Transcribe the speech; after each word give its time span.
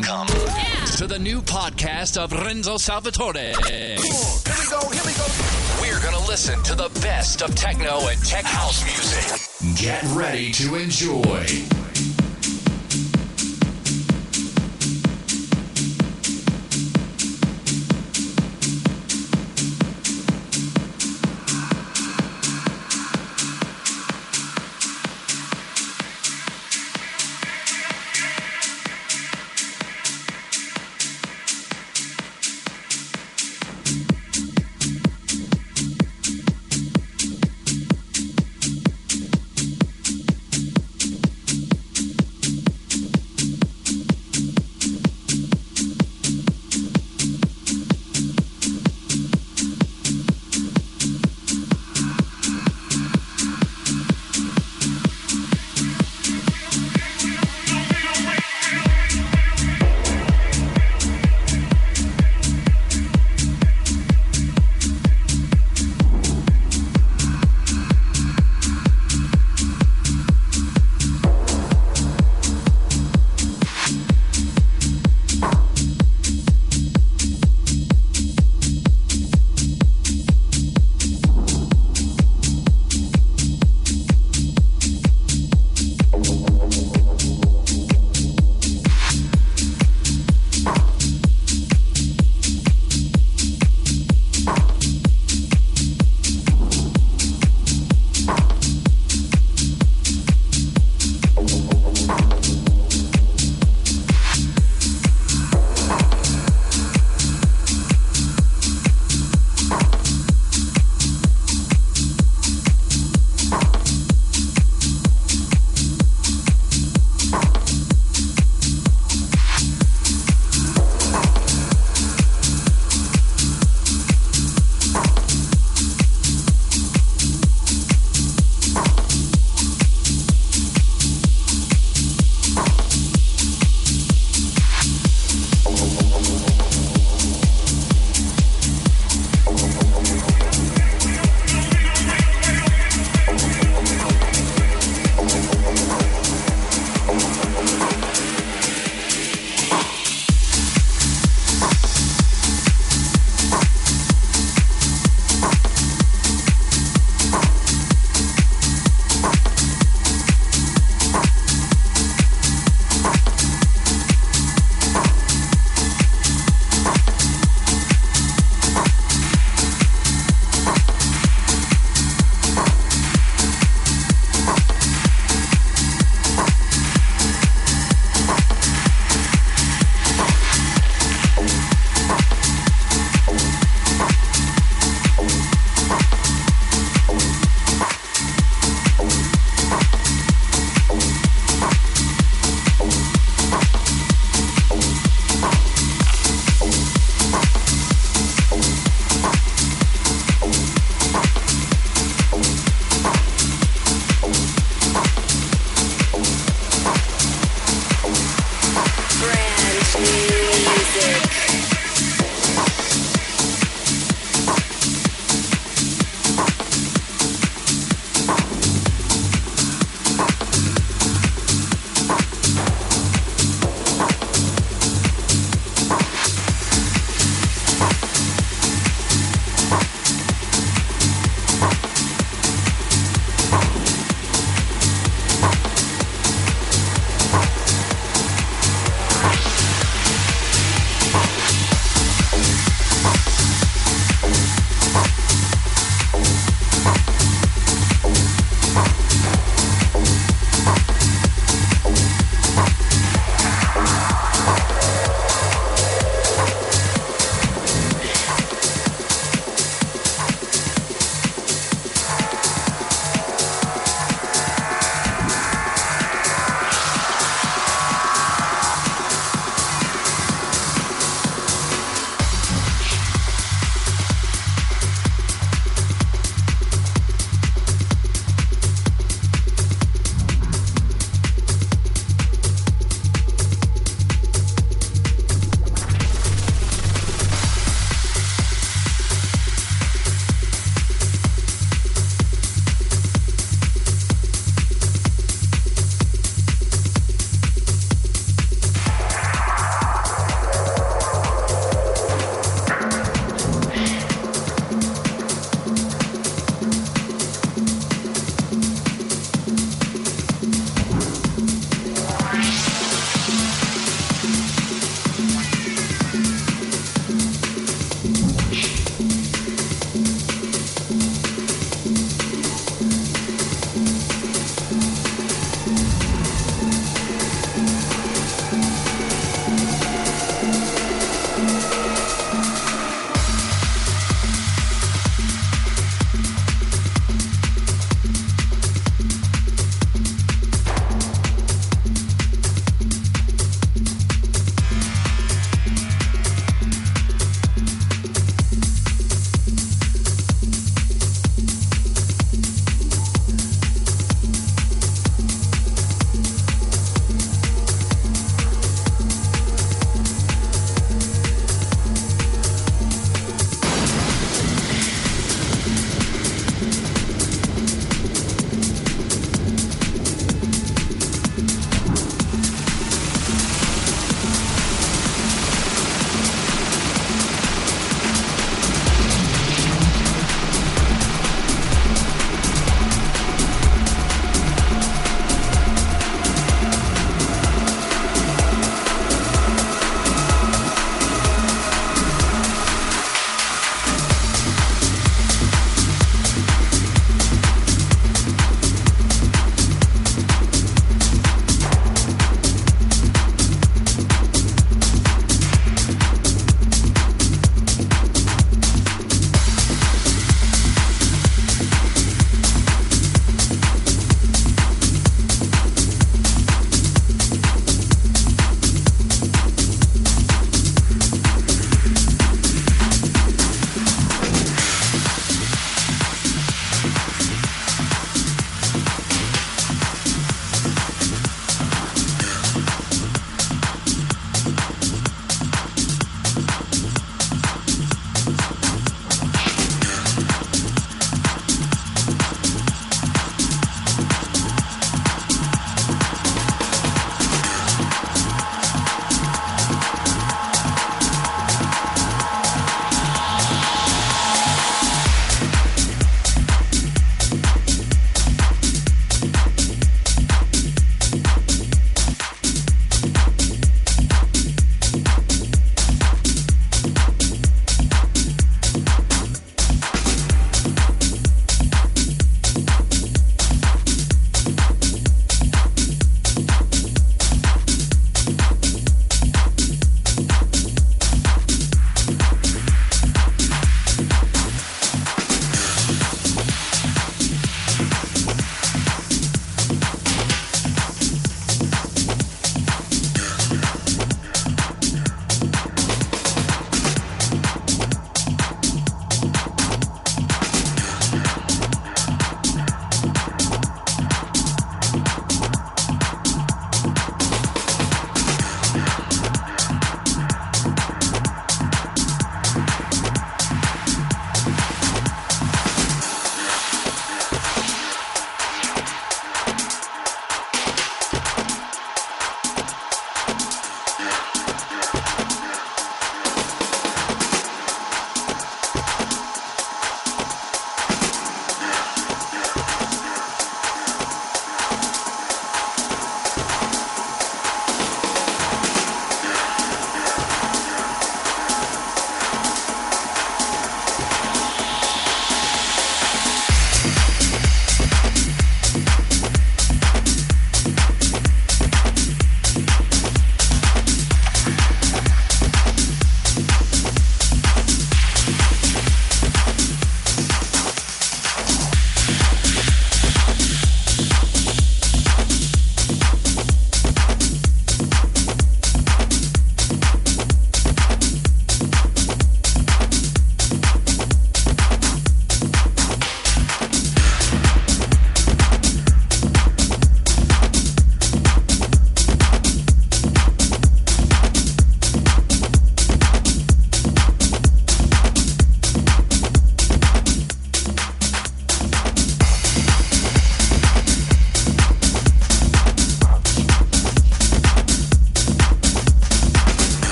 Welcome 0.00 0.28
to 0.96 1.06
the 1.08 1.18
new 1.18 1.42
podcast 1.42 2.18
of 2.18 2.30
Renzo 2.32 2.76
Salvatore. 2.76 3.32
Here 3.34 3.96
we 3.98 4.70
go, 4.70 4.88
here 4.90 5.02
we 5.04 5.12
go. 5.12 5.26
We're 5.80 6.00
going 6.00 6.14
to 6.14 6.28
listen 6.28 6.62
to 6.64 6.76
the 6.76 6.88
best 7.00 7.42
of 7.42 7.54
techno 7.56 8.06
and 8.06 8.24
tech 8.24 8.44
house 8.44 8.84
music. 8.84 9.76
Get 9.80 10.02
ready 10.14 10.52
to 10.52 10.76
enjoy. 10.76 11.46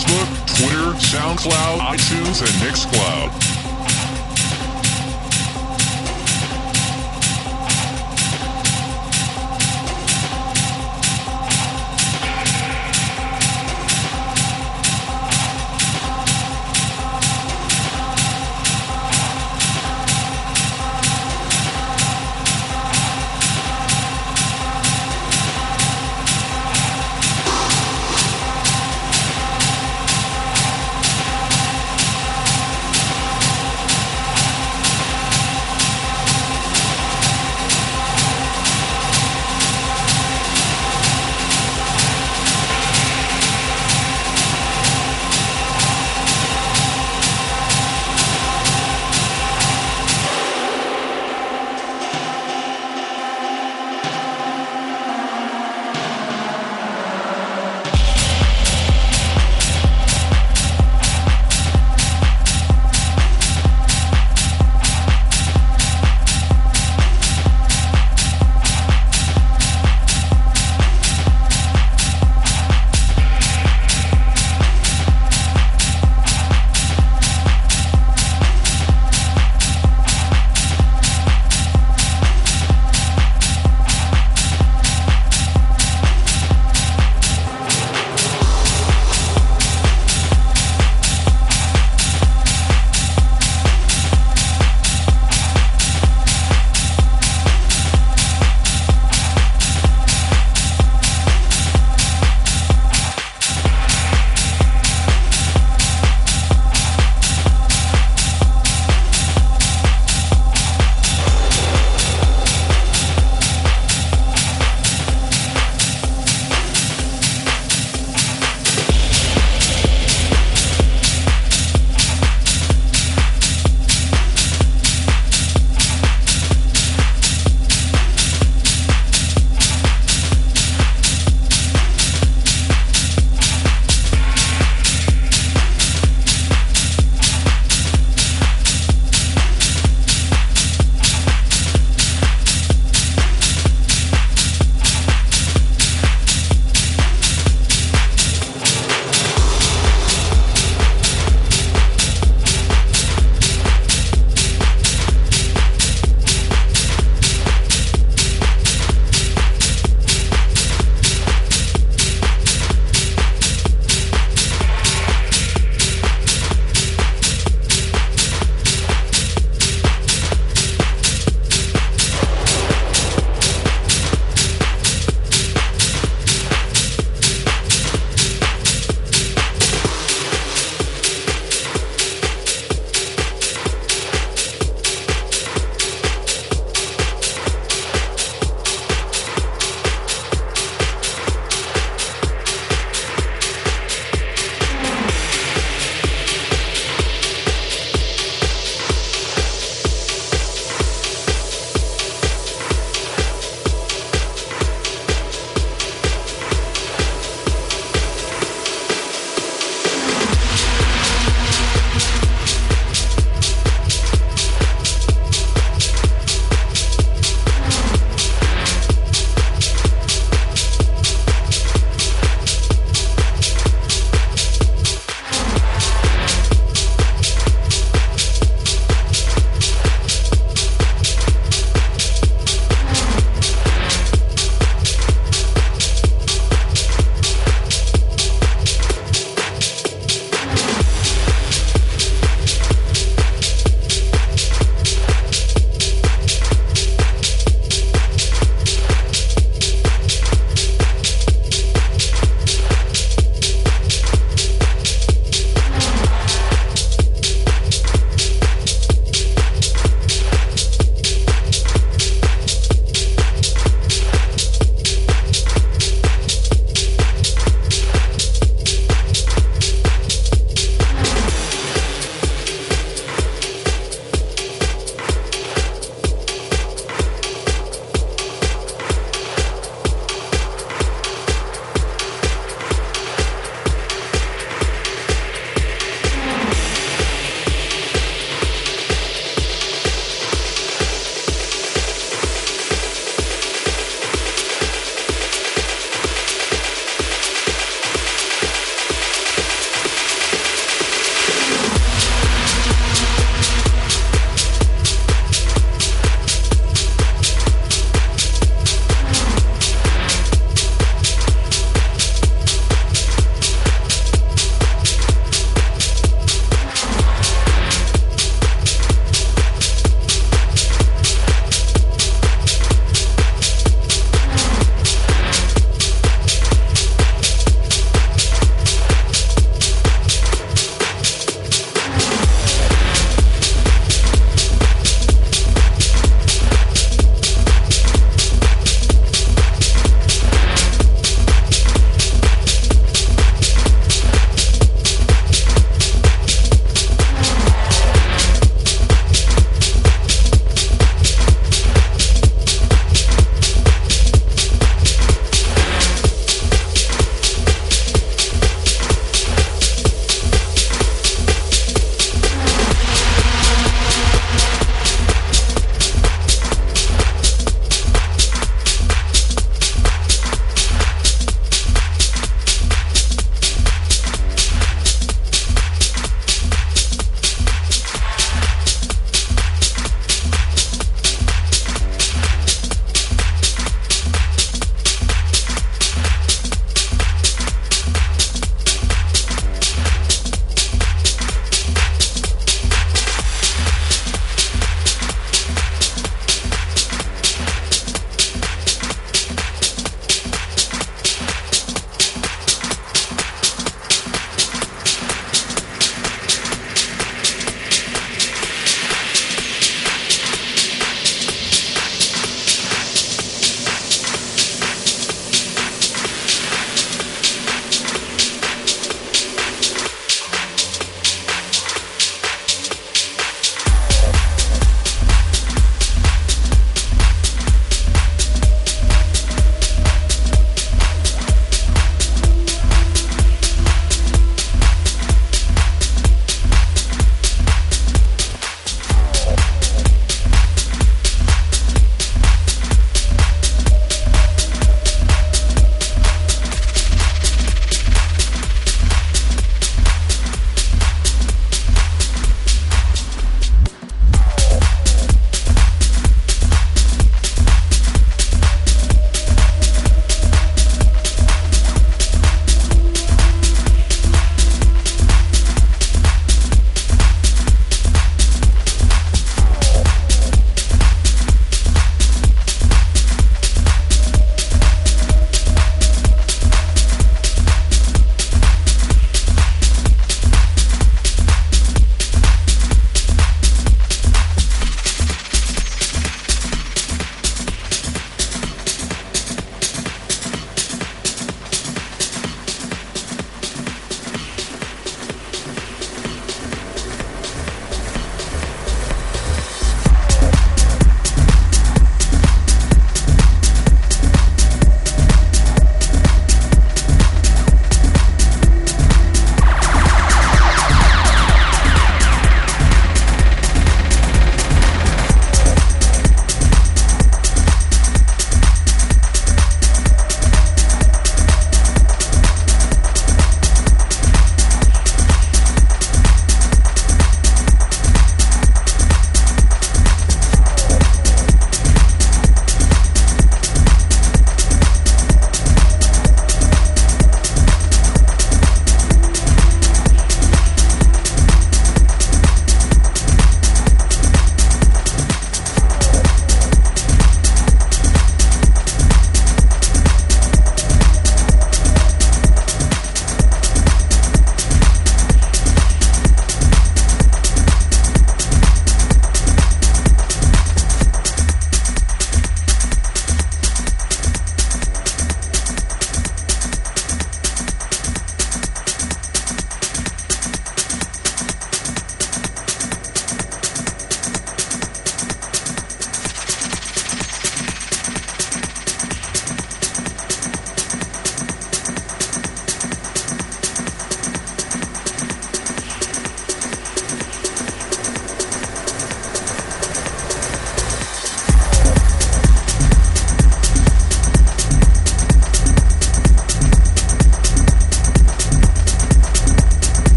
Facebook, 0.00 0.46
Twitter, 0.46 0.98
SoundCloud, 0.98 1.78
iTunes, 1.80 2.40
and 2.40 2.50
Mixcloud. 2.62 3.49